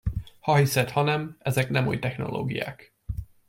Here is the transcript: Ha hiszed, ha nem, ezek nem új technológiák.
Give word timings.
Ha 0.39 0.55
hiszed, 0.55 0.89
ha 0.89 1.01
nem, 1.01 1.37
ezek 1.39 1.69
nem 1.69 1.87
új 1.87 1.99
technológiák. 1.99 2.93